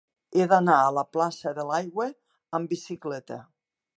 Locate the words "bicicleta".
2.75-3.41